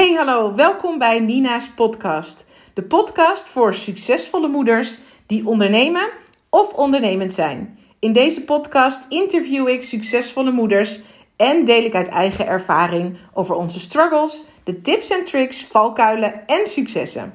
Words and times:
Hey 0.00 0.12
hallo, 0.12 0.54
welkom 0.54 0.98
bij 0.98 1.20
Nina's 1.20 1.70
podcast. 1.70 2.46
De 2.74 2.82
podcast 2.82 3.48
voor 3.48 3.74
succesvolle 3.74 4.48
moeders 4.48 4.98
die 5.26 5.46
ondernemen 5.46 6.08
of 6.50 6.72
ondernemend 6.72 7.34
zijn. 7.34 7.78
In 7.98 8.12
deze 8.12 8.44
podcast 8.44 9.06
interview 9.08 9.68
ik 9.68 9.82
succesvolle 9.82 10.50
moeders 10.50 11.00
en 11.36 11.64
deel 11.64 11.84
ik 11.84 11.94
uit 11.94 12.08
eigen 12.08 12.46
ervaring 12.46 13.16
over 13.34 13.54
onze 13.54 13.80
struggles, 13.80 14.44
de 14.64 14.80
tips 14.80 15.10
en 15.10 15.24
tricks, 15.24 15.64
valkuilen 15.64 16.46
en 16.46 16.66
successen. 16.66 17.34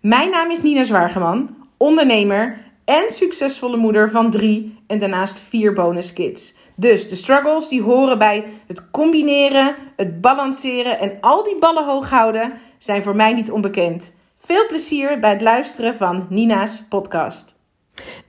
Mijn 0.00 0.30
naam 0.30 0.50
is 0.50 0.62
Nina 0.62 0.82
Zwaargeman, 0.82 1.56
ondernemer 1.76 2.72
en 2.84 3.10
succesvolle 3.10 3.76
moeder 3.76 4.10
van 4.10 4.30
drie 4.30 4.78
en 4.86 4.98
daarnaast 4.98 5.40
vier 5.40 5.72
bonuskids. 5.72 6.54
Dus 6.80 7.08
de 7.08 7.16
struggles 7.16 7.68
die 7.68 7.82
horen 7.82 8.18
bij 8.18 8.44
het 8.66 8.90
combineren, 8.90 9.74
het 9.96 10.20
balanceren 10.20 10.98
en 10.98 11.16
al 11.20 11.44
die 11.44 11.58
ballen 11.58 11.84
hoog 11.84 12.10
houden 12.10 12.52
zijn 12.78 13.02
voor 13.02 13.16
mij 13.16 13.32
niet 13.32 13.50
onbekend. 13.50 14.14
Veel 14.36 14.66
plezier 14.66 15.18
bij 15.18 15.30
het 15.30 15.40
luisteren 15.40 15.94
van 15.94 16.26
Nina's 16.28 16.84
podcast. 16.88 17.56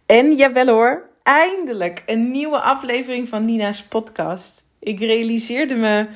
En 0.06 0.36
jawel 0.36 0.68
hoor, 0.68 1.10
eindelijk 1.24 2.04
een 2.06 2.32
nieuwe 2.32 2.60
aflevering 2.60 3.28
van 3.30 3.46
Nina's 3.46 3.84
podcast. 3.84 4.64
Ik 4.80 5.00
realiseerde 5.00 5.76
me 5.76 6.08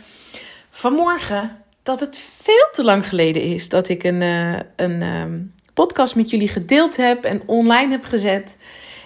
vanmorgen 0.70 1.64
dat 1.84 2.00
het 2.00 2.18
veel 2.18 2.70
te 2.72 2.84
lang 2.84 3.08
geleden 3.08 3.42
is 3.42 3.70
dat 3.70 3.90
ik 3.90 4.04
een, 4.04 4.22
uh, 4.22 4.60
een 4.76 5.02
ehm, 5.02 5.40
podcast 5.74 6.16
met 6.16 6.30
jullie 6.30 6.48
gedeeld 6.48 6.98
heb 6.98 7.24
en 7.24 7.42
online 7.46 7.92
heb 7.92 8.04
gezet. 8.04 8.58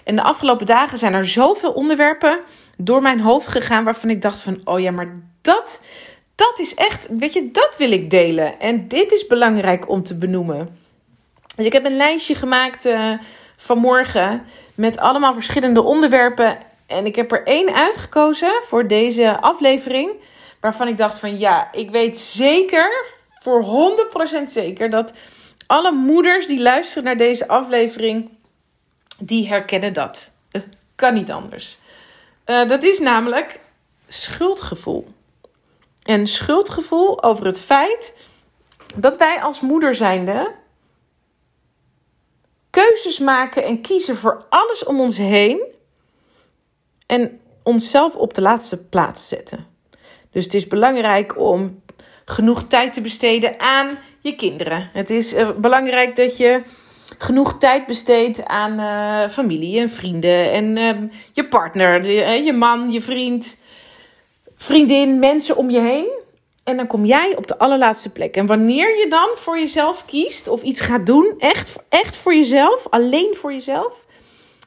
En 0.03 0.15
de 0.15 0.21
afgelopen 0.21 0.65
dagen 0.65 0.97
zijn 0.97 1.13
er 1.13 1.27
zoveel 1.27 1.71
onderwerpen 1.71 2.39
door 2.81 3.01
mijn 3.01 3.19
hoofd 3.19 3.47
gegaan 3.47 3.83
waarvan 3.83 4.09
ik 4.09 4.21
dacht 4.21 4.41
van, 4.41 4.61
oh 4.63 4.79
ja, 4.79 4.91
maar 4.91 5.21
dat, 5.41 5.81
dat 6.35 6.59
is 6.59 6.73
echt, 6.75 7.07
weet 7.09 7.33
je, 7.33 7.51
dat 7.51 7.73
wil 7.77 7.91
ik 7.91 8.09
delen. 8.09 8.59
En 8.59 8.87
dit 8.87 9.11
is 9.11 9.27
belangrijk 9.27 9.89
om 9.89 10.03
te 10.03 10.17
benoemen. 10.17 10.77
Dus 11.55 11.65
ik 11.65 11.73
heb 11.73 11.85
een 11.85 11.97
lijstje 11.97 12.35
gemaakt 12.35 12.85
uh, 12.85 13.11
vanmorgen 13.55 14.45
met 14.75 14.99
allemaal 14.99 15.33
verschillende 15.33 15.81
onderwerpen. 15.81 16.57
En 16.87 17.05
ik 17.05 17.15
heb 17.15 17.31
er 17.31 17.45
één 17.45 17.73
uitgekozen 17.73 18.61
voor 18.65 18.87
deze 18.87 19.41
aflevering. 19.41 20.11
Waarvan 20.59 20.87
ik 20.87 20.97
dacht 20.97 21.19
van 21.19 21.39
ja, 21.39 21.69
ik 21.71 21.89
weet 21.89 22.19
zeker, 22.19 23.05
voor 23.39 23.65
100% 24.41 24.43
zeker, 24.45 24.89
dat 24.89 25.13
alle 25.67 25.91
moeders 25.91 26.47
die 26.47 26.61
luisteren 26.61 27.03
naar 27.03 27.17
deze 27.17 27.47
aflevering, 27.47 28.29
die 29.17 29.47
herkennen 29.47 29.93
dat. 29.93 30.31
Het 30.51 30.65
kan 30.95 31.13
niet 31.13 31.31
anders. 31.31 31.79
Uh, 32.49 32.67
dat 32.67 32.83
is 32.83 32.99
namelijk 32.99 33.59
schuldgevoel. 34.07 35.07
En 36.03 36.27
schuldgevoel 36.27 37.23
over 37.23 37.45
het 37.45 37.61
feit 37.61 38.15
dat 38.95 39.17
wij 39.17 39.41
als 39.41 39.61
moeder 39.61 39.95
zijnde 39.95 40.55
keuzes 42.69 43.19
maken 43.19 43.63
en 43.63 43.81
kiezen 43.81 44.15
voor 44.15 44.45
alles 44.49 44.83
om 44.83 44.99
ons 44.99 45.17
heen 45.17 45.61
en 47.05 47.39
onszelf 47.63 48.15
op 48.15 48.33
de 48.33 48.41
laatste 48.41 48.77
plaats 48.85 49.27
zetten. 49.27 49.67
Dus 50.31 50.43
het 50.43 50.53
is 50.53 50.67
belangrijk 50.67 51.37
om 51.37 51.83
genoeg 52.25 52.63
tijd 52.63 52.93
te 52.93 53.01
besteden 53.01 53.59
aan 53.59 53.97
je 54.19 54.35
kinderen. 54.35 54.89
Het 54.93 55.09
is 55.09 55.33
uh, 55.33 55.51
belangrijk 55.51 56.15
dat 56.15 56.37
je 56.37 56.63
genoeg 57.17 57.57
tijd 57.57 57.85
besteedt 57.85 58.45
aan 58.45 58.79
uh, 58.79 59.29
familie 59.29 59.79
en 59.79 59.89
vrienden 59.89 60.51
en 60.51 60.75
uh, 60.77 61.11
je 61.31 61.47
partner, 61.47 62.11
je 62.43 62.53
man, 62.53 62.91
je 62.91 63.01
vriend, 63.01 63.57
vriendin, 64.55 65.19
mensen 65.19 65.57
om 65.57 65.69
je 65.69 65.79
heen. 65.79 66.17
En 66.63 66.77
dan 66.77 66.87
kom 66.87 67.05
jij 67.05 67.35
op 67.35 67.47
de 67.47 67.57
allerlaatste 67.57 68.09
plek. 68.09 68.35
En 68.35 68.45
wanneer 68.45 68.97
je 68.97 69.09
dan 69.09 69.29
voor 69.33 69.59
jezelf 69.59 70.05
kiest 70.05 70.47
of 70.47 70.61
iets 70.61 70.81
gaat 70.81 71.05
doen, 71.05 71.33
echt, 71.37 71.79
echt 71.89 72.17
voor 72.17 72.35
jezelf, 72.35 72.87
alleen 72.89 73.35
voor 73.35 73.51
jezelf, 73.51 74.05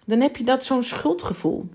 dan 0.05 0.21
heb 0.21 0.37
je 0.37 0.45
dat 0.45 0.65
zo'n 0.65 0.83
schuldgevoel. 0.83 1.69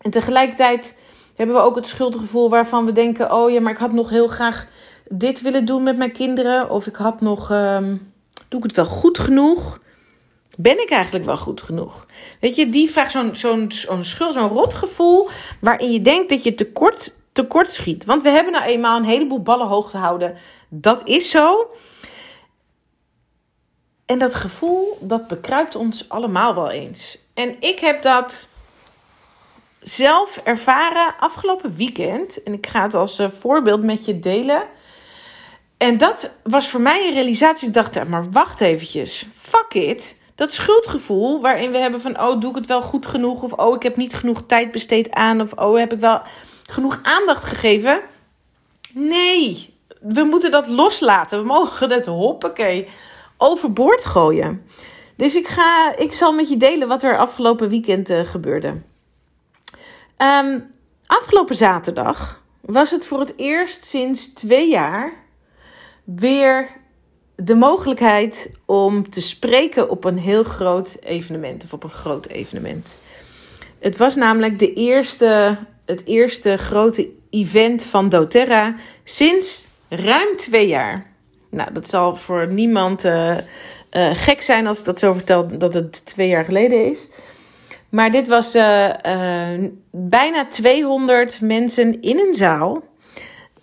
En 0.00 0.10
tegelijkertijd 0.10 0.98
hebben 1.36 1.56
we 1.56 1.62
ook 1.62 1.76
het 1.76 1.86
schuldgevoel 1.86 2.50
waarvan 2.50 2.84
we 2.84 2.92
denken: 2.92 3.32
oh 3.32 3.50
ja, 3.50 3.60
maar 3.60 3.72
ik 3.72 3.78
had 3.78 3.92
nog 3.92 4.10
heel 4.10 4.28
graag 4.28 4.66
dit 5.08 5.40
willen 5.40 5.64
doen 5.64 5.82
met 5.82 5.96
mijn 5.96 6.12
kinderen. 6.12 6.70
Of 6.70 6.86
ik 6.86 6.96
had 6.96 7.20
nog. 7.20 7.50
Um, 7.50 8.12
doe 8.48 8.58
ik 8.58 8.66
het 8.66 8.76
wel 8.76 8.84
goed 8.84 9.18
genoeg? 9.18 9.80
Ben 10.56 10.82
ik 10.82 10.90
eigenlijk 10.90 11.24
wel 11.24 11.36
goed 11.36 11.62
genoeg? 11.62 12.06
Weet 12.40 12.56
je, 12.56 12.68
die 12.68 12.90
vraag, 12.90 13.10
zo'n 13.10 13.34
zo'n 13.34 13.72
zo'n 13.72 14.04
schuld, 14.04 14.34
zo'n 14.34 14.48
rotgevoel. 14.48 15.28
waarin 15.60 15.92
je 15.92 16.02
denkt 16.02 16.28
dat 16.28 16.42
je 16.42 16.54
tekort, 16.54 17.16
tekort 17.32 17.70
schiet. 17.72 18.04
Want 18.04 18.22
we 18.22 18.28
hebben 18.28 18.52
nou 18.52 18.64
eenmaal 18.64 18.96
een 18.96 19.04
heleboel 19.04 19.42
ballen 19.42 19.66
hoog 19.66 19.90
te 19.90 19.96
houden. 19.96 20.36
Dat 20.68 21.02
is 21.04 21.30
zo. 21.30 21.70
En 24.06 24.18
dat 24.18 24.34
gevoel, 24.34 24.98
dat 25.00 25.26
bekruipt 25.28 25.74
ons 25.74 26.08
allemaal 26.08 26.54
wel 26.54 26.70
eens. 26.70 27.18
En 27.34 27.56
ik 27.60 27.78
heb 27.78 28.02
dat 28.02 28.48
zelf 29.80 30.36
ervaren 30.44 31.14
afgelopen 31.18 31.76
weekend. 31.76 32.42
En 32.42 32.52
ik 32.52 32.66
ga 32.66 32.82
het 32.82 32.94
als 32.94 33.20
uh, 33.20 33.30
voorbeeld 33.30 33.82
met 33.82 34.04
je 34.04 34.18
delen. 34.18 34.62
En 35.76 35.98
dat 35.98 36.36
was 36.42 36.68
voor 36.68 36.80
mij 36.80 37.06
een 37.06 37.14
realisatie. 37.14 37.68
Ik 37.68 37.74
dacht, 37.74 38.08
maar 38.08 38.30
wacht 38.30 38.60
eventjes. 38.60 39.26
Fuck 39.34 39.74
it. 39.74 40.16
Dat 40.36 40.52
schuldgevoel 40.52 41.40
waarin 41.40 41.70
we 41.70 41.78
hebben 41.78 42.00
van... 42.00 42.20
oh, 42.20 42.40
doe 42.40 42.50
ik 42.50 42.56
het 42.56 42.66
wel 42.66 42.82
goed 42.82 43.06
genoeg? 43.06 43.42
Of 43.42 43.52
oh, 43.52 43.74
ik 43.74 43.82
heb 43.82 43.96
niet 43.96 44.14
genoeg 44.14 44.42
tijd 44.46 44.72
besteed 44.72 45.10
aan. 45.10 45.40
Of 45.40 45.52
oh, 45.52 45.78
heb 45.78 45.92
ik 45.92 46.00
wel 46.00 46.22
genoeg 46.66 46.98
aandacht 47.02 47.44
gegeven? 47.44 48.00
Nee, 48.92 49.74
we 50.00 50.22
moeten 50.22 50.50
dat 50.50 50.66
loslaten. 50.66 51.38
We 51.38 51.46
mogen 51.46 51.88
dat 51.88 52.06
hoppakee 52.06 52.88
overboord 53.36 54.04
gooien. 54.04 54.66
Dus 55.16 55.34
ik, 55.34 55.48
ga, 55.48 55.96
ik 55.96 56.12
zal 56.12 56.32
met 56.32 56.48
je 56.48 56.56
delen 56.56 56.88
wat 56.88 57.02
er 57.02 57.18
afgelopen 57.18 57.68
weekend 57.68 58.10
uh, 58.10 58.20
gebeurde. 58.20 58.80
Um, 60.18 60.70
afgelopen 61.06 61.56
zaterdag 61.56 62.42
was 62.60 62.90
het 62.90 63.06
voor 63.06 63.20
het 63.20 63.34
eerst 63.36 63.84
sinds 63.84 64.32
twee 64.32 64.70
jaar 64.70 65.12
weer 66.04 66.70
de 67.36 67.54
mogelijkheid 67.54 68.50
om 68.64 69.10
te 69.10 69.20
spreken 69.20 69.90
op 69.90 70.04
een 70.04 70.18
heel 70.18 70.42
groot 70.42 70.96
evenement 71.00 71.64
of 71.64 71.72
op 71.72 71.84
een 71.84 71.90
groot 71.90 72.26
evenement. 72.26 72.94
Het 73.78 73.96
was 73.96 74.14
namelijk 74.14 74.58
de 74.58 74.72
eerste, 74.72 75.56
het 75.84 76.04
eerste 76.04 76.56
grote 76.56 77.08
event 77.30 77.82
van 77.82 78.08
doTERRA 78.08 78.74
sinds 79.04 79.64
ruim 79.88 80.36
twee 80.36 80.68
jaar. 80.68 81.06
Nou, 81.50 81.72
dat 81.72 81.88
zal 81.88 82.16
voor 82.16 82.52
niemand 82.52 83.04
uh, 83.04 83.36
uh, 83.90 84.10
gek 84.12 84.42
zijn 84.42 84.66
als 84.66 84.78
ik 84.78 84.84
dat 84.84 84.98
zo 84.98 85.12
vertel 85.12 85.58
dat 85.58 85.74
het 85.74 86.06
twee 86.06 86.28
jaar 86.28 86.44
geleden 86.44 86.90
is. 86.90 87.08
Maar 87.88 88.12
dit 88.12 88.28
was 88.28 88.54
uh, 88.54 88.90
bijna 89.90 90.46
200 90.46 91.40
mensen 91.40 92.02
in 92.02 92.18
een 92.18 92.34
zaal 92.34 92.82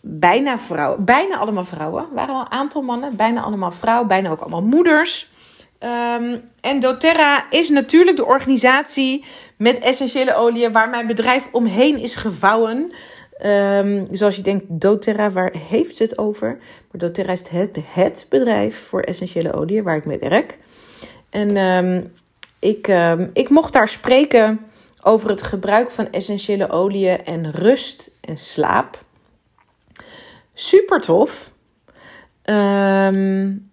bijna 0.05 0.59
vrouwen, 0.59 1.05
bijna 1.05 1.37
allemaal 1.37 1.65
vrouwen. 1.65 2.03
Er 2.03 2.13
waren 2.13 2.33
wel 2.33 2.43
een 2.43 2.51
aantal 2.51 2.81
mannen, 2.81 3.15
bijna 3.15 3.41
allemaal 3.41 3.71
vrouwen, 3.71 4.07
bijna 4.07 4.29
ook 4.29 4.39
allemaal 4.39 4.61
moeders. 4.61 5.31
Um, 5.79 6.41
en 6.61 6.79
doTERRA 6.79 7.45
is 7.49 7.69
natuurlijk 7.69 8.17
de 8.17 8.25
organisatie 8.25 9.25
met 9.57 9.79
essentiële 9.79 10.35
oliën 10.35 10.71
waar 10.71 10.89
mijn 10.89 11.07
bedrijf 11.07 11.49
omheen 11.51 11.97
is 11.97 12.15
gevouwen. 12.15 12.91
Um, 13.45 14.05
dus 14.09 14.35
je 14.35 14.41
denkt, 14.41 14.65
doTERRA, 14.67 15.31
waar 15.31 15.53
heeft 15.69 15.99
het 15.99 16.17
over? 16.17 16.57
Maar 16.91 17.01
doTERRA 17.01 17.31
is 17.31 17.47
het, 17.49 17.77
het 17.93 18.25
bedrijf 18.29 18.87
voor 18.87 19.01
essentiële 19.01 19.53
oliën 19.53 19.83
waar 19.83 19.95
ik 19.95 20.05
mee 20.05 20.19
werk. 20.19 20.57
En 21.29 21.57
um, 21.57 22.13
ik, 22.59 22.91
ik 23.33 23.49
mocht 23.49 23.73
daar 23.73 23.87
spreken 23.87 24.59
over 25.01 25.29
het 25.29 25.43
gebruik 25.43 25.91
van 25.91 26.11
essentiële 26.11 26.69
oliën 26.69 27.25
en 27.25 27.51
rust 27.51 28.11
en 28.21 28.37
slaap. 28.37 29.01
Super 30.53 31.01
tof. 31.01 31.51
Um, 32.45 33.71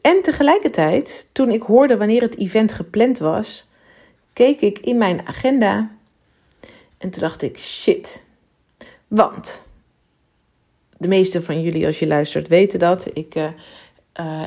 en 0.00 0.22
tegelijkertijd, 0.22 1.28
toen 1.32 1.50
ik 1.50 1.62
hoorde 1.62 1.96
wanneer 1.96 2.22
het 2.22 2.38
event 2.38 2.72
gepland 2.72 3.18
was, 3.18 3.66
keek 4.32 4.60
ik 4.60 4.78
in 4.78 4.98
mijn 4.98 5.26
agenda 5.26 5.90
en 6.98 7.10
toen 7.10 7.22
dacht 7.22 7.42
ik: 7.42 7.58
shit. 7.58 8.24
Want 9.08 9.68
de 10.96 11.08
meeste 11.08 11.42
van 11.42 11.62
jullie, 11.62 11.86
als 11.86 11.98
je 11.98 12.06
luistert, 12.06 12.48
weten 12.48 12.78
dat. 12.78 13.08
Ik 13.12 13.34
uh, 13.34 13.44
uh, 13.44 13.50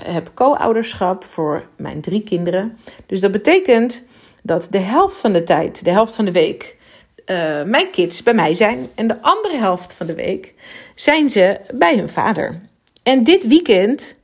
heb 0.04 0.32
co-ouderschap 0.34 1.24
voor 1.24 1.68
mijn 1.76 2.02
drie 2.02 2.24
kinderen. 2.24 2.78
Dus 3.06 3.20
dat 3.20 3.32
betekent 3.32 4.04
dat 4.44 4.68
de 4.70 4.78
helft 4.78 5.18
van 5.18 5.32
de 5.32 5.44
tijd, 5.44 5.84
de 5.84 5.92
helft 5.92 6.16
van 6.16 6.26
de 6.26 6.32
week, 6.32 6.78
uh, 7.26 7.64
mijn 7.64 7.90
kids 7.92 8.24
bij 8.24 8.34
mij 8.34 8.54
zijn. 8.54 8.88
En 8.96 9.08
de 9.08 9.22
andere 9.22 9.58
helft 9.58 9.94
van 9.94 10.08
de 10.08 10.16
week 10.16 10.54
zijn 11.00 11.30
ze 11.30 11.60
bij 11.74 11.98
hun 11.98 12.10
vader. 12.10 12.60
En 13.04 13.24
dit 13.24 13.48
weekend 13.48 14.16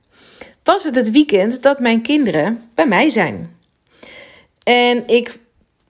was 0.63 0.83
het 0.83 0.95
het 0.95 1.11
weekend 1.11 1.63
dat 1.63 1.79
mijn 1.79 2.01
kinderen 2.01 2.69
bij 2.73 2.87
mij 2.87 3.09
zijn. 3.09 3.57
En 4.63 5.07
ik 5.07 5.39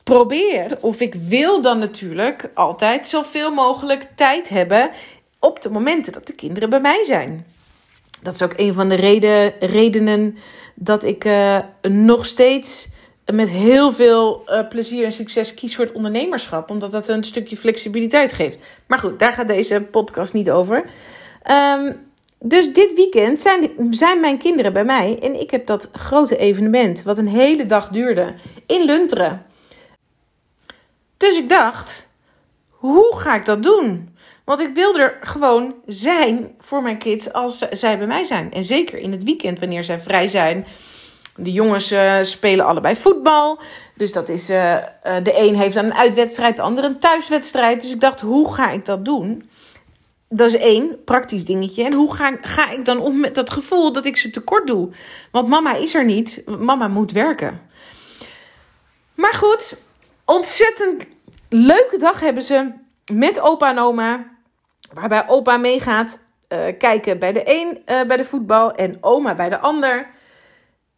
probeer, 0.04 0.78
of 0.82 1.00
ik 1.00 1.14
wil 1.14 1.62
dan 1.62 1.80
natuurlijk 1.80 2.50
altijd 2.54 3.08
zoveel 3.08 3.52
mogelijk 3.52 4.08
tijd 4.16 4.50
hebben 4.50 4.90
op 5.40 5.62
de 5.62 5.70
momenten 5.70 6.14
dat 6.14 6.28
de 6.28 6.36
kinderen 6.36 6.70
bij 6.70 6.82
mij 6.82 7.04
zijn. 7.06 7.46
Dat 8.22 8.34
is 8.34 8.42
ook 8.42 8.54
een 8.56 8.74
van 8.74 8.90
de 8.90 8.96
reden, 8.96 9.54
redenen 9.60 10.38
dat 10.76 11.04
ik 11.04 11.26
uh, 11.26 11.60
nog 11.82 12.26
steeds 12.26 12.88
met 13.34 13.50
heel 13.50 13.92
veel 13.92 14.44
uh, 14.48 14.68
plezier 14.68 15.06
en 15.06 15.12
succes 15.12 15.54
kies 15.54 15.76
voor 15.76 15.86
het 15.86 15.94
ondernemerschap. 15.94 16.70
Omdat 16.70 16.92
dat 16.92 17.08
een 17.08 17.24
stukje 17.24 17.58
flexibiliteit 17.58 18.34
geeft. 18.34 18.58
Maar 18.88 19.00
goed, 19.00 19.20
daar 19.20 19.34
gaat 19.34 19.48
deze 19.48 19.82
podcast 19.82 20.34
niet 20.34 20.52
over. 20.52 20.86
Um, 21.52 22.06
dus 22.40 22.74
dit 22.74 22.94
weekend 22.94 23.40
zijn, 23.40 23.70
zijn 23.90 24.20
mijn 24.20 24.38
kinderen 24.38 24.74
bij 24.74 24.86
mij. 24.86 25.20
En 25.22 25.40
ik 25.40 25.52
heb 25.52 25.68
dat 25.68 25.90
grote 25.94 26.38
evenement, 26.38 27.04
wat 27.04 27.18
een 27.18 27.28
hele 27.28 27.66
dag 27.66 27.90
duurde, 27.90 28.34
in 28.66 28.86
Lunteren. 28.86 29.46
Dus 31.18 31.38
ik 31.38 31.50
dacht, 31.50 32.10
hoe 32.70 33.16
ga 33.16 33.36
ik 33.36 33.46
dat 33.46 33.64
doen? 33.64 34.18
Want 34.44 34.60
ik 34.60 34.74
wil 34.74 34.96
er 34.96 35.18
gewoon 35.22 35.76
zijn 35.86 36.56
voor 36.60 36.82
mijn 36.82 36.98
kids 36.98 37.34
als 37.34 37.58
zij 37.58 37.98
bij 37.98 38.08
mij 38.08 38.24
zijn. 38.24 38.54
En 38.54 38.64
zeker 38.64 38.98
in 38.98 39.12
het 39.12 39.24
weekend, 39.24 39.60
wanneer 39.60 39.84
zij 39.84 40.00
vrij 40.00 40.28
zijn. 40.28 40.66
De 41.38 41.52
jongens 41.52 41.92
uh, 41.92 42.22
spelen 42.22 42.66
allebei 42.66 42.96
voetbal. 42.96 43.60
Dus 43.94 44.12
dat 44.14 44.30
is, 44.30 44.50
uh, 44.50 44.74
uh, 44.74 44.82
de 45.24 45.40
een 45.40 45.56
heeft 45.56 45.76
dan 45.76 45.86
een 45.86 45.94
uitwedstrijd, 45.94 46.56
de 46.56 46.62
ander 46.62 46.84
een 46.84 47.00
thuiswedstrijd. 47.00 47.82
Dus 47.82 47.92
ik 47.92 48.00
dacht, 48.00 48.22
hoe 48.22 48.54
ga 48.54 48.72
ik 48.72 48.86
dat 48.86 49.06
doen? 49.06 49.50
Dat 50.30 50.48
is 50.48 50.58
één 50.58 51.04
praktisch 51.04 51.46
dingetje. 51.46 51.84
En 51.84 51.94
hoe 51.94 52.14
ga, 52.14 52.38
ga 52.42 52.70
ik 52.72 52.86
dan 52.86 53.00
om 53.00 53.20
met 53.20 53.36
dat 53.36 53.50
gevoel 53.50 53.94
dat 53.94 54.06
ik 54.06 54.18
ze 54.18 54.30
tekort 54.30 54.68
doe? 54.68 54.90
Want 55.32 55.48
mama 55.48 55.76
is 55.76 55.94
er 55.94 56.06
niet. 56.06 56.42
Mama 56.60 56.88
moet 56.88 57.12
werken. 57.12 57.62
Maar 59.14 59.34
goed, 59.34 59.78
ontzettend 60.26 61.08
leuke 61.50 61.98
dag 61.98 62.20
hebben 62.20 62.44
ze 62.44 62.72
met 63.14 63.40
opa 63.40 63.70
en 63.70 63.80
oma. 63.80 64.26
Waarbij 64.94 65.28
opa 65.28 65.58
meegaat 65.58 66.20
uh, 66.50 66.60
kijken 66.78 67.20
bij 67.20 67.32
de 67.34 67.42
een 67.46 67.82
bij 68.08 68.18
de 68.18 68.26
voetbal 68.26 68.76
en 68.76 68.98
oma 69.02 69.36
bij 69.36 69.50
de 69.50 69.60
ander. 69.60 70.14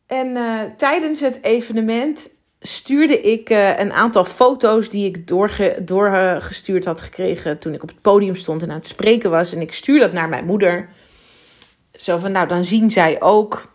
En 0.08 0.28
uh, 0.28 0.62
tijdens 0.78 1.20
het 1.20 1.44
evenement 1.44 2.30
stuurde 2.60 3.22
ik 3.22 3.50
uh, 3.50 3.80
een 3.80 3.92
aantal 3.92 4.26
foto's 4.26 4.90
die 4.90 5.06
ik 5.06 5.28
doorge, 5.28 5.78
doorgestuurd 5.80 6.86
had 6.86 7.02
gekregen 7.02 7.60
toen 7.60 7.74
ik 7.74 7.84
op 7.84 7.90
het 7.90 8.02
podium 8.02 8.36
stond 8.36 8.62
en 8.62 8.70
aan 8.70 8.76
het 8.76 8.88
spreken 8.88 9.30
was. 9.30 9.54
En 9.54 9.62
ik 9.62 9.74
stuur 9.74 10.00
dat 10.00 10.14
naar 10.14 10.30
mijn 10.30 10.46
moeder. 10.46 10.90
Zo 11.94 12.18
van, 12.18 12.32
nou 12.32 12.48
dan 12.48 12.64
zien 12.64 12.92
zij 12.92 13.22
ook 13.22 13.72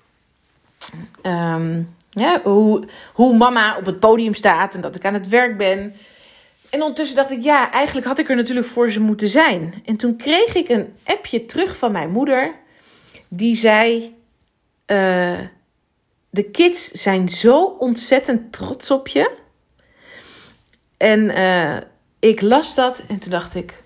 um, 1.23 1.95
ja, 2.11 2.41
hoe, 2.43 2.89
hoe 3.13 3.37
mama 3.37 3.77
op 3.77 3.87
het 3.87 4.01
podium 4.01 4.35
staat 4.35 4.75
en 4.75 4.81
dat 4.81 4.97
ik 4.97 5.05
aan 5.05 5.15
het 5.15 5.29
werk 5.29 5.57
ben. 5.57 5.95
En 6.71 6.81
ondertussen 6.81 7.17
dacht 7.17 7.31
ik, 7.31 7.43
ja, 7.43 7.71
eigenlijk 7.71 8.07
had 8.07 8.19
ik 8.19 8.29
er 8.29 8.37
natuurlijk 8.37 8.67
voor 8.67 8.91
ze 8.91 9.01
moeten 9.01 9.29
zijn. 9.29 9.83
En 9.85 9.97
toen 9.97 10.17
kreeg 10.17 10.55
ik 10.55 10.69
een 10.69 10.95
appje 11.05 11.47
terug 11.47 11.77
van 11.77 11.93
mijn 11.93 12.11
moeder. 12.11 12.55
Die 13.29 13.57
zei: 13.57 14.15
uh, 14.87 15.39
De 16.35 16.43
kids 16.43 16.91
zijn 16.91 17.29
zo 17.29 17.65
ontzettend 17.65 18.53
trots 18.53 18.91
op 18.91 19.09
je. 19.09 19.31
En 20.97 21.21
uh, 21.31 21.77
ik 22.19 22.41
las 22.41 22.75
dat 22.75 23.03
en 23.09 23.19
toen 23.19 23.31
dacht 23.31 23.55
ik: 23.55 23.83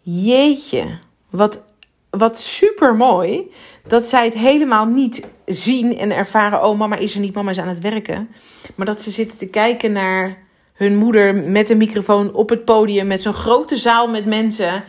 Jeetje, 0.00 0.98
wat, 1.30 1.62
wat 2.10 2.38
super 2.38 2.94
mooi. 2.94 3.50
Dat 3.86 4.06
zij 4.06 4.24
het 4.24 4.34
helemaal 4.34 4.86
niet 4.86 5.26
zien 5.46 5.98
en 5.98 6.10
ervaren: 6.10 6.64
Oh, 6.64 6.78
mama 6.78 6.96
is 6.96 7.14
er 7.14 7.20
niet, 7.20 7.34
mama 7.34 7.50
is 7.50 7.58
aan 7.58 7.68
het 7.68 7.80
werken. 7.80 8.34
Maar 8.74 8.86
dat 8.86 9.02
ze 9.02 9.10
zitten 9.10 9.38
te 9.38 9.46
kijken 9.46 9.92
naar 9.92 10.38
hun 10.74 10.96
moeder 10.96 11.34
met 11.34 11.70
een 11.70 11.76
microfoon 11.76 12.34
op 12.34 12.48
het 12.48 12.64
podium 12.64 13.06
met 13.06 13.22
zo'n 13.22 13.34
grote 13.34 13.76
zaal 13.76 14.08
met 14.08 14.26
mensen. 14.26 14.84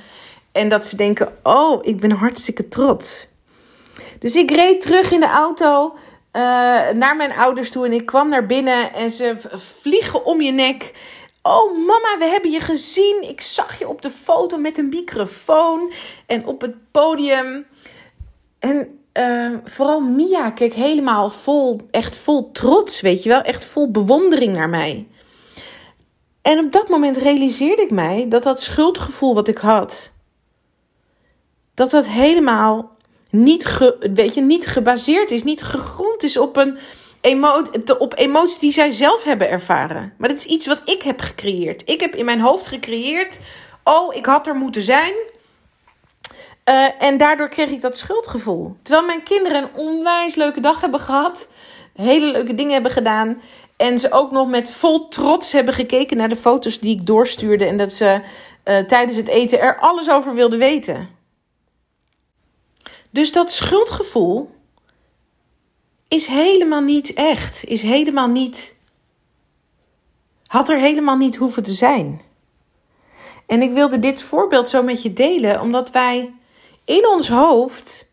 En 0.52 0.70
dat 0.70 0.88
ze 0.88 0.96
denken: 0.96 1.38
Oh, 1.44 1.86
ik 1.86 2.00
ben 2.00 2.12
hartstikke 2.12 2.68
trots. 2.68 3.28
Dus 4.20 4.36
ik 4.36 4.52
reed 4.52 4.82
terug 4.82 5.12
in 5.12 5.20
de 5.20 5.30
auto 5.30 5.96
uh, 6.36 6.42
naar 6.90 7.16
mijn 7.16 7.32
ouders 7.32 7.72
toe 7.72 7.86
en 7.86 7.94
ik 7.94 8.06
kwam 8.06 8.30
naar 8.30 8.46
binnen 8.46 8.94
en 8.94 9.12
ze 9.12 9.36
vliegen 9.82 10.26
om 10.26 10.42
je 10.42 10.52
nek. 10.52 10.94
Oh 11.42 11.72
mama, 11.72 12.18
we 12.20 12.26
hebben 12.26 12.52
je 12.52 12.60
gezien. 12.60 13.24
Ik 13.30 13.42
zag 13.42 13.80
je 13.80 13.88
op 13.88 14.02
de 14.02 14.10
foto 14.10 14.58
met 14.58 14.78
een 14.78 14.90
microfoon 14.90 15.92
en 16.26 16.46
op 16.46 16.62
het 16.62 16.92
podium. 16.92 17.66
En 18.60 19.00
uh, 19.14 19.58
vooral 19.64 20.00
Mia 20.00 20.50
keek 20.50 20.74
helemaal 20.74 21.30
vol, 21.30 21.82
echt 21.92 22.18
vol 22.18 22.52
trots, 22.52 23.02
weet 23.02 23.24
je 23.24 23.30
wel. 23.30 23.42
Echt 23.42 23.66
vol 23.66 23.92
bewondering 23.92 24.54
naar 24.54 24.70
mij. 24.70 25.08
En 26.42 26.60
op 26.60 26.72
dat 26.72 26.90
moment 26.90 27.18
realiseerde 27.18 27.82
ik 27.82 27.92
mij 27.92 28.26
dat 28.30 28.44
dat 28.44 28.62
schuldgevoel 28.62 29.34
wat 29.34 29.48
ik 29.48 29.58
had, 29.58 30.12
dat 31.74 31.92
dat 31.92 32.08
helemaal 32.08 32.95
niet, 33.44 33.78
weet 34.14 34.34
je, 34.34 34.42
niet 34.42 34.68
gebaseerd 34.68 35.32
is, 35.32 35.44
niet 35.44 35.64
gegrond 35.64 36.24
is 36.24 36.38
op, 36.38 36.58
een 36.58 36.78
emo 37.22 37.64
op 38.00 38.18
emoties 38.18 38.60
die 38.60 38.72
zij 38.72 38.92
zelf 38.92 39.24
hebben 39.24 39.50
ervaren. 39.50 40.14
Maar 40.18 40.30
dat 40.30 40.38
is 40.38 40.46
iets 40.46 40.68
wat 40.68 40.82
ik 40.86 41.02
heb 41.02 41.22
gecreëerd. 41.22 41.82
Ik 41.86 42.00
heb 42.00 42.16
in 42.16 42.26
mijn 42.26 42.40
hoofd 42.40 42.68
gecreëerd, 42.68 43.40
oh, 43.84 44.16
ik 44.16 44.26
had 44.26 44.48
er 44.48 44.56
moeten 44.56 44.82
zijn. 44.82 45.14
Uh, 46.70 47.02
en 47.04 47.18
daardoor 47.18 47.50
kreeg 47.50 47.70
ik 47.70 47.82
dat 47.82 47.98
schuldgevoel. 47.98 48.76
Terwijl 48.82 49.06
mijn 49.06 49.24
kinderen 49.24 49.64
een 49.64 49.76
onwijs 49.76 50.36
leuke 50.36 50.60
dag 50.60 50.82
hebben 50.82 51.00
gehad, 51.00 51.48
hele 51.94 52.26
leuke 52.26 52.56
dingen 52.56 52.74
hebben 52.74 52.92
gedaan. 52.92 53.42
En 53.78 54.00
ze 54.00 54.12
ook 54.12 54.32
nog 54.32 54.48
met 54.48 54.72
vol 54.72 55.08
trots 55.08 55.52
hebben 55.52 55.74
gekeken 55.74 56.18
naar 56.18 56.30
de 56.30 56.36
foto's 56.36 56.80
die 56.80 57.00
ik 57.00 57.06
doorstuurde. 57.06 57.66
En 57.66 57.78
dat 57.78 57.94
ze 57.94 58.22
uh, 58.66 58.78
tijdens 58.78 59.18
het 59.18 59.28
eten 59.28 59.60
er 59.60 59.80
alles 59.80 60.10
over 60.10 60.34
wilden 60.34 60.60
weten. 60.60 61.10
Dus 63.16 63.32
dat 63.32 63.52
schuldgevoel 63.52 64.50
is 66.08 66.28
helemaal 66.28 66.82
niet 66.82 67.14
echt. 67.14 67.66
Is 67.66 67.82
helemaal 67.82 68.28
niet. 68.28 68.76
Had 70.48 70.70
er 70.70 70.80
helemaal 70.80 71.18
niet 71.18 71.36
hoeven 71.36 71.64
te 71.64 71.74
zijn. 71.74 72.22
En 73.46 73.62
ik 73.62 73.72
wilde 73.72 74.00
dit 74.00 74.22
voorbeeld 74.22 74.70
zo 74.70 74.84
met 74.84 75.02
je 75.02 75.14
delen, 75.14 75.62
omdat 75.62 75.92
wij 75.92 76.34
in 76.86 77.08
ons 77.08 77.30
hoofd. 77.30 78.08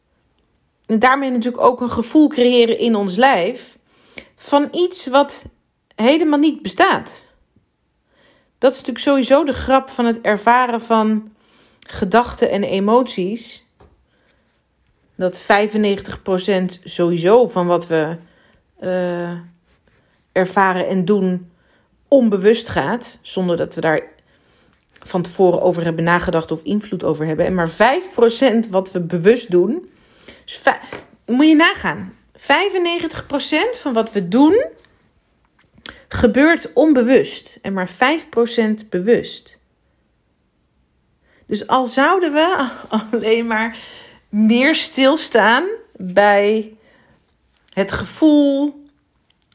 En 0.86 0.98
daarmee 0.98 1.30
natuurlijk 1.30 1.62
ook 1.62 1.80
een 1.80 1.90
gevoel 1.90 2.28
creëren 2.28 2.78
in 2.78 2.94
ons 2.94 3.16
lijf 3.16 3.78
van 4.36 4.68
iets 4.72 5.06
wat 5.06 5.46
helemaal 5.94 6.38
niet 6.38 6.62
bestaat. 6.62 7.24
Dat 8.58 8.72
is 8.72 8.78
natuurlijk 8.78 9.04
sowieso 9.04 9.44
de 9.44 9.52
grap 9.52 9.90
van 9.90 10.04
het 10.04 10.20
ervaren 10.20 10.80
van 10.80 11.34
gedachten 11.80 12.50
en 12.50 12.62
emoties. 12.62 13.61
Dat 15.14 15.42
95% 15.42 15.44
sowieso 16.84 17.46
van 17.46 17.66
wat 17.66 17.86
we 17.86 18.16
uh, 18.80 19.30
ervaren 20.32 20.88
en 20.88 21.04
doen 21.04 21.50
onbewust 22.08 22.68
gaat, 22.68 23.18
zonder 23.20 23.56
dat 23.56 23.74
we 23.74 23.80
daar 23.80 24.02
van 24.98 25.22
tevoren 25.22 25.62
over 25.62 25.84
hebben 25.84 26.04
nagedacht 26.04 26.50
of 26.50 26.62
invloed 26.62 27.04
over 27.04 27.26
hebben. 27.26 27.46
En 27.46 27.54
maar 27.54 27.70
5% 28.66 28.70
wat 28.70 28.92
we 28.92 29.00
bewust 29.00 29.50
doen. 29.50 29.90
Moet 31.26 31.48
je 31.48 31.54
nagaan. 31.54 32.14
95% 32.36 32.44
van 33.72 33.92
wat 33.92 34.12
we 34.12 34.28
doen 34.28 34.64
gebeurt 36.08 36.72
onbewust 36.72 37.58
en 37.62 37.72
maar 37.72 37.90
5% 37.90 38.88
bewust. 38.88 39.58
Dus 41.46 41.66
al 41.66 41.86
zouden 41.86 42.32
we 42.32 42.68
alleen 43.12 43.46
maar 43.46 43.76
meer 44.32 44.74
stilstaan 44.74 45.64
bij 45.96 46.76
het 47.74 47.92
gevoel 47.92 48.84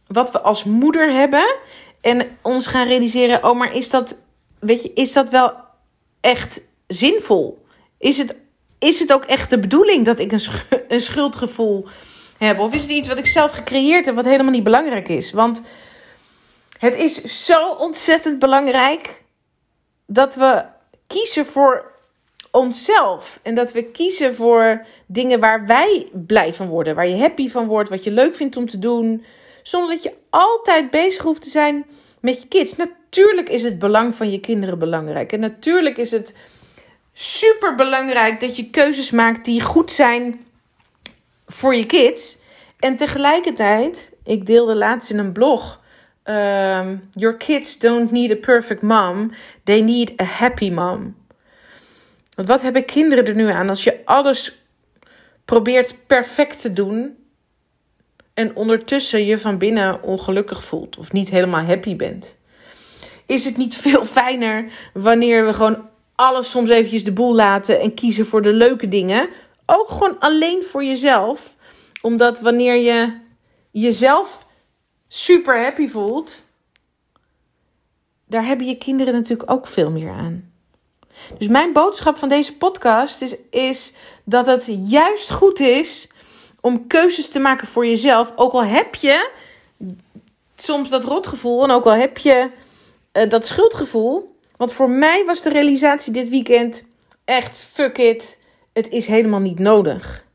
wat 0.08 0.32
we 0.32 0.42
als 0.42 0.64
moeder 0.64 1.14
hebben 1.14 1.56
en 2.02 2.38
ons 2.42 2.68
gaan 2.68 2.88
realiseren: 2.88 3.44
oh, 3.44 3.58
maar 3.58 3.74
is 3.74 3.90
dat, 3.90 4.16
weet 4.60 4.84
je, 4.84 4.92
is 4.94 5.14
dat 5.14 5.30
wel 5.30 5.54
echt 6.22 6.62
zinvol? 6.88 7.66
Is 7.98 8.18
het, 8.18 8.36
is 8.80 9.00
het 9.00 9.14
ook 9.14 9.26
echt 9.26 9.50
de 9.50 9.60
bedoeling 9.60 10.06
dat 10.06 10.20
ik 10.20 10.32
een, 10.32 10.42
een 10.88 11.02
schuldgevoel 11.02 11.88
heb? 12.38 12.60
Of 12.60 12.74
is 12.74 12.82
het 12.82 12.92
iets 12.92 13.08
wat 13.08 13.18
ik 13.18 13.28
zelf 13.28 13.52
gecreëerd 13.52 14.06
heb, 14.06 14.16
wat 14.16 14.26
helemaal 14.26 14.52
niet 14.52 14.64
belangrijk 14.64 15.08
is? 15.08 15.32
Want 15.32 15.62
het 16.80 16.96
is 16.96 17.46
zo 17.46 17.70
ontzettend 17.70 18.40
belangrijk 18.40 19.22
dat 20.06 20.36
we 20.36 20.64
kiezen 21.08 21.46
voor 21.46 21.96
onszelf. 22.52 23.40
En 23.42 23.56
dat 23.56 23.72
we 23.72 23.84
kiezen 23.84 24.36
voor 24.36 24.86
dingen 25.06 25.40
waar 25.40 25.66
wij 25.66 26.08
blij 26.14 26.54
van 26.54 26.68
worden. 26.68 26.96
Waar 26.96 27.08
je 27.08 27.18
happy 27.18 27.50
van 27.50 27.68
wordt, 27.68 27.90
wat 27.90 28.04
je 28.04 28.12
leuk 28.12 28.36
vindt 28.36 28.58
om 28.58 28.70
te 28.70 28.80
doen. 28.80 29.26
Zonder 29.64 29.96
dat 29.96 30.04
je 30.04 30.14
altijd 30.30 30.90
bezig 30.90 31.24
hoeft 31.24 31.42
te 31.42 31.50
zijn 31.50 31.86
met 32.20 32.42
je 32.42 32.48
kids. 32.48 32.76
Natuurlijk 32.76 33.50
is 33.50 33.64
het 33.64 33.80
belang 33.80 34.16
van 34.16 34.32
je 34.32 34.40
kinderen 34.40 34.80
belangrijk. 34.80 35.32
En 35.32 35.40
natuurlijk 35.40 35.98
is 35.98 36.12
het 36.12 36.36
super 37.14 37.76
belangrijk 37.76 38.40
dat 38.40 38.56
je 38.56 38.70
keuzes 38.70 39.12
maakt 39.12 39.46
die 39.46 39.62
goed 39.62 39.92
zijn 39.92 40.46
voor 41.46 41.76
je 41.76 41.86
kids. 41.86 42.38
En 42.80 42.96
tegelijkertijd, 42.96 44.12
ik 44.24 44.46
deelde 44.46 44.76
laatst 44.76 45.10
in 45.10 45.18
een 45.18 45.32
blog 45.32 45.80
um, 46.28 47.10
your 47.14 47.34
kids 47.34 47.78
don't 47.78 48.12
need 48.12 48.32
a 48.32 48.36
perfect 48.36 48.82
mom, 48.82 49.32
they 49.64 49.82
need 49.82 50.14
a 50.22 50.26
happy 50.26 50.70
mom. 50.70 51.16
Want 52.38 52.50
wat 52.50 52.62
hebben 52.62 52.86
kinderen 52.86 53.26
er 53.26 53.36
nu 53.36 53.50
aan 53.50 53.70
als 53.70 53.84
je 53.84 54.06
alles 54.06 54.62
probeert 55.46 55.96
perfect 56.08 56.62
te 56.62 56.74
doen 56.74 57.18
en 58.34 58.56
ondertussen 58.56 59.26
je 59.26 59.38
van 59.38 59.58
binnen 59.58 60.04
ongelukkig 60.04 60.64
voelt 60.64 60.98
of 60.98 61.12
niet 61.12 61.30
helemaal 61.30 61.64
happy 61.64 61.96
bent? 61.96 62.36
Is 63.26 63.46
het 63.46 63.58
niet 63.58 63.76
veel 63.76 64.06
fijner 64.06 64.72
wanneer 64.94 65.46
we 65.46 65.54
gewoon 65.54 65.90
alles 66.16 66.50
soms 66.50 66.70
eventjes 66.70 67.04
de 67.04 67.12
boel 67.12 67.36
laten 67.36 67.80
en 67.80 67.94
kiezen 67.94 68.26
voor 68.26 68.42
de 68.42 68.54
leuke 68.54 68.88
dingen? 68.88 69.30
Ook 69.66 69.90
gewoon 69.90 70.20
alleen 70.20 70.64
voor 70.64 70.84
jezelf. 70.84 71.56
Omdat 72.02 72.40
wanneer 72.40 72.76
je 72.76 73.20
jezelf 73.72 74.48
super 75.08 75.64
happy 75.64 75.88
voelt, 75.88 76.46
daar 78.28 78.46
hebben 78.46 78.68
je 78.68 78.78
kinderen 78.78 79.14
natuurlijk 79.14 79.52
ook 79.52 79.68
veel 79.68 79.92
meer 79.92 80.10
aan. 80.10 80.56
Dus 81.38 81.48
mijn 81.48 81.74
boodschap 81.74 82.18
van 82.18 82.30
deze 82.30 82.58
podcast 82.58 83.22
is, 83.22 83.36
is 83.50 83.94
dat 84.24 84.46
het 84.46 84.68
juist 84.82 85.32
goed 85.32 85.60
is 85.60 86.10
om 86.62 86.88
keuzes 86.88 87.30
te 87.30 87.40
maken 87.40 87.68
voor 87.68 87.86
jezelf. 87.86 88.32
Ook 88.36 88.54
al 88.54 88.64
heb 88.64 88.96
je 88.96 89.30
soms 90.56 90.90
dat 90.90 91.04
rotgevoel 91.04 91.64
en 91.64 91.72
ook 91.72 91.86
al 91.86 91.96
heb 91.96 92.18
je 92.18 92.50
uh, 93.14 93.30
dat 93.30 93.46
schuldgevoel. 93.46 94.36
Want 94.58 94.74
voor 94.74 94.90
mij 94.90 95.26
was 95.26 95.42
de 95.42 95.50
realisatie 95.50 96.14
dit 96.14 96.30
weekend 96.30 96.84
echt 97.26 97.58
fuck 97.58 97.98
it. 97.98 98.40
Het 98.74 98.90
is 98.90 99.08
helemaal 99.08 99.40
niet 99.40 99.60
nodig. 99.60 100.26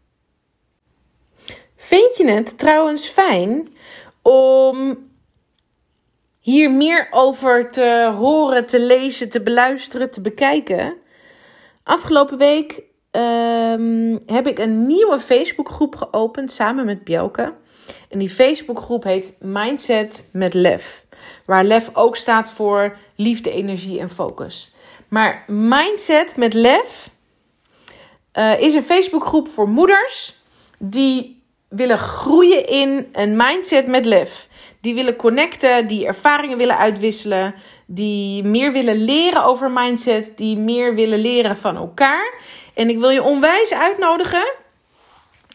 Vind 1.76 2.16
je 2.16 2.30
het 2.30 2.58
trouwens 2.58 3.06
fijn 3.06 3.68
om 4.22 4.98
hier 6.42 6.70
meer 6.70 7.08
over 7.10 7.70
te 7.70 8.12
horen, 8.16 8.66
te 8.66 8.80
lezen, 8.80 9.30
te 9.30 9.40
beluisteren, 9.40 10.10
te 10.10 10.20
bekijken? 10.20 10.96
Afgelopen 11.82 12.38
week 12.38 12.82
um, 13.10 14.20
heb 14.26 14.46
ik 14.46 14.58
een 14.58 14.86
nieuwe 14.86 15.20
Facebookgroep 15.20 15.96
geopend 15.96 16.52
samen 16.52 16.84
met 16.84 17.04
Bjelke. 17.04 17.52
En 18.08 18.18
die 18.18 18.30
Facebookgroep 18.30 19.04
heet 19.04 19.36
Mindset 19.40 20.28
met 20.32 20.54
Lef. 20.54 21.04
Waar 21.46 21.64
Lef 21.64 21.90
ook 21.92 22.16
staat 22.16 22.48
voor 22.48 22.96
liefde, 23.16 23.50
energie 23.50 24.00
en 24.00 24.10
focus. 24.10 24.74
Maar 25.08 25.44
Mindset 25.46 26.36
met 26.36 26.54
Lef 26.54 27.10
uh, 28.38 28.60
is 28.60 28.74
een 28.74 28.82
Facebookgroep 28.82 29.48
voor 29.48 29.68
moeders 29.68 30.40
die 30.78 31.42
willen 31.68 31.98
groeien 31.98 32.68
in 32.68 33.08
een 33.12 33.36
mindset 33.36 33.86
met 33.86 34.04
lef. 34.04 34.48
Die 34.82 34.94
willen 34.94 35.16
connecten, 35.16 35.86
die 35.86 36.06
ervaringen 36.06 36.58
willen 36.58 36.78
uitwisselen, 36.78 37.54
die 37.86 38.44
meer 38.44 38.72
willen 38.72 39.04
leren 39.04 39.44
over 39.44 39.70
mindset, 39.70 40.36
die 40.36 40.58
meer 40.58 40.94
willen 40.94 41.18
leren 41.18 41.56
van 41.56 41.76
elkaar. 41.76 42.34
En 42.74 42.88
ik 42.88 42.98
wil 42.98 43.10
je 43.10 43.22
onwijs 43.22 43.72
uitnodigen 43.72 44.52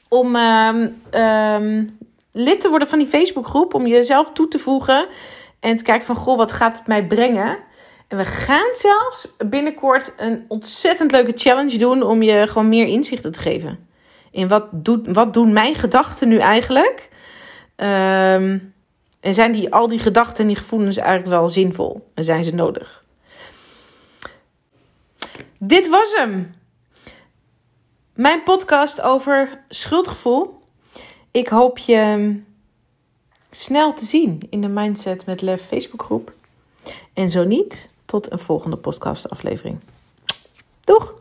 om 0.07 0.35
um, 0.35 1.01
um, 1.11 1.97
lid 2.31 2.61
te 2.61 2.69
worden 2.69 2.87
van 2.87 2.99
die 2.99 3.07
Facebookgroep, 3.07 3.73
om 3.73 3.87
jezelf 3.87 4.31
toe 4.31 4.47
te 4.47 4.59
voegen 4.59 5.07
en 5.59 5.77
te 5.77 5.83
kijken 5.83 6.05
van, 6.05 6.15
goh, 6.15 6.37
wat 6.37 6.51
gaat 6.51 6.77
het 6.77 6.87
mij 6.87 7.07
brengen? 7.07 7.57
En 8.07 8.17
we 8.17 8.25
gaan 8.25 8.69
zelfs 8.73 9.35
binnenkort 9.37 10.13
een 10.17 10.45
ontzettend 10.47 11.11
leuke 11.11 11.31
challenge 11.35 11.77
doen 11.77 12.03
om 12.03 12.21
je 12.21 12.47
gewoon 12.47 12.69
meer 12.69 12.87
inzichten 12.87 13.31
te 13.31 13.39
geven. 13.39 13.87
In 14.31 14.47
wat, 14.47 14.67
doet, 14.71 15.07
wat 15.07 15.33
doen 15.33 15.53
mijn 15.53 15.75
gedachten 15.75 16.27
nu 16.27 16.37
eigenlijk? 16.37 17.09
Um, 17.77 18.73
en 19.19 19.33
zijn 19.33 19.51
die, 19.51 19.73
al 19.73 19.87
die 19.87 19.99
gedachten 19.99 20.37
en 20.37 20.47
die 20.47 20.55
gevoelens 20.55 20.97
eigenlijk 20.97 21.29
wel 21.29 21.47
zinvol? 21.47 22.11
En 22.13 22.23
zijn 22.23 22.43
ze 22.43 22.55
nodig? 22.55 23.03
Dit 25.57 25.89
was 25.89 26.15
hem. 26.15 26.55
Mijn 28.13 28.43
podcast 28.43 29.01
over 29.01 29.63
schuldgevoel. 29.69 30.61
Ik 31.31 31.47
hoop 31.47 31.77
je 31.77 32.35
snel 33.51 33.93
te 33.93 34.05
zien 34.05 34.41
in 34.49 34.61
de 34.61 34.67
Mindset 34.67 35.25
met 35.25 35.41
Lef 35.41 35.65
Facebookgroep. 35.65 36.33
En 37.13 37.29
zo 37.29 37.43
niet, 37.43 37.89
tot 38.05 38.31
een 38.31 38.39
volgende 38.39 38.77
podcastaflevering. 38.77 39.79
Doeg! 40.83 41.16